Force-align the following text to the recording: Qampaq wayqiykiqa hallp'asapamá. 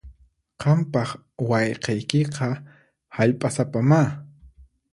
Qampaq 0.61 1.09
wayqiykiqa 1.49 2.49
hallp'asapamá. 3.15 4.01